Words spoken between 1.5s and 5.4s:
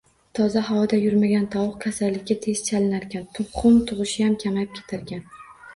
tovuq kasallikka tez chalinarkan, tuxum tug‘ishiyam kamayib ketarkan